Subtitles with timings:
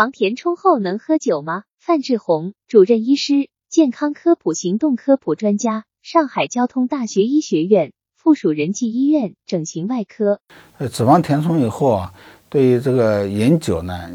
[0.00, 1.64] 脂肪填充后能喝酒吗？
[1.78, 10.40] 范志红，主任医师，健康科普行动科普专家，上海交通大学医学院附属仁济医院整形外科。
[10.78, 12.14] 呃，脂肪填充以后啊，
[12.48, 14.08] 对于这个饮酒呢，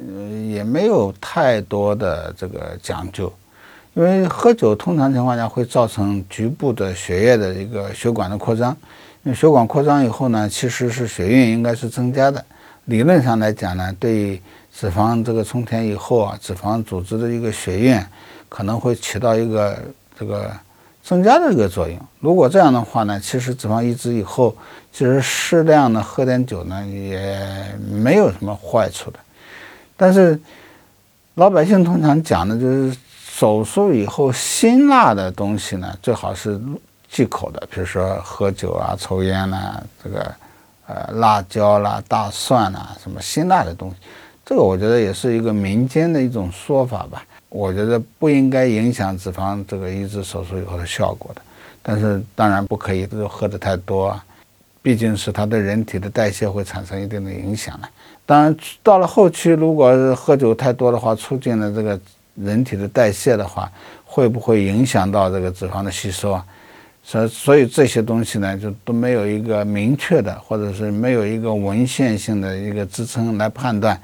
[0.49, 3.31] 也没有太多的这个讲究，
[3.93, 8.75] 因为喝酒通常情况下会造成局部的血液的一个血管的扩张，
[9.21, 12.43] 因为血管扩张以后呢，其实是血运应该是增加的。
[12.85, 14.41] 理论上来讲呢，对
[14.77, 17.97] 脂肪这个充填以后啊，脂肪组织的一个血运
[18.49, 19.79] 可能会起到一个
[20.19, 20.51] 这个
[21.01, 21.97] 增加的一个作用。
[22.19, 24.55] 如果这样的话呢，其实脂肪移植以后，
[24.91, 29.19] 其实适量的喝点酒呢，也没有什么坏处的。
[29.95, 30.39] 但是
[31.35, 36.59] 老百姓通常讲的就是手术以后辛辣的东西呢，最好是
[37.09, 40.35] 忌口的，比如说喝酒啊、抽烟呐，这个。
[40.87, 43.95] 呃，辣椒啦、大蒜啦，什么辛辣的东西，
[44.45, 47.25] 这个我觉得也是一个民间的一种说法吧。
[47.49, 51.41] 我觉得不应该影响脂肪这个移植手术以后的效果的。
[51.81, 54.23] 但是当然不可以都喝的太多啊，
[54.81, 57.87] 毕竟是它对人体的代谢会产生一定的影响的。
[58.25, 61.99] 当然到了后期，如果是喝酒太多的话，促进了这个
[62.35, 63.71] 人体的代谢的话，
[64.03, 66.45] 会不会影响到这个脂肪的吸收啊？
[67.03, 74.01] 所所以这些东西呢，就都没有一个明确的，或者是没有一个文献性的一个支撑来判断，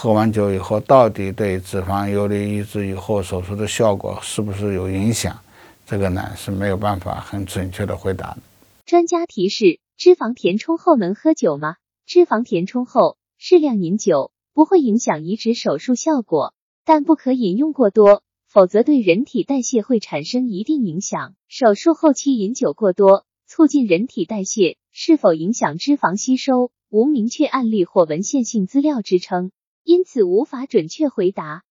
[0.00, 5.40] 喝完酒以后到底对脂肪游离移植以后手术的效果是不是有影响，
[5.86, 8.38] 这个呢是没有办法很准确的回答。
[8.86, 11.74] 专家提示：脂肪填充后能喝酒吗？
[12.06, 16.54] 脂肪填充后适量饮酒不会影响移植手术效果，
[16.84, 18.22] 但不可饮用过多。
[18.46, 21.34] 否则对人体代谢会产生一定影响。
[21.48, 29.50] 手术后期饮酒过多，促进人体代谢，是否影响脂肪吸收，无明确案例或文献性资料支撑，
[29.82, 31.64] 因此无法准确回答。